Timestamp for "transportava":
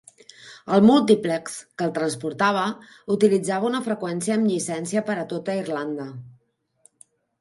1.97-2.63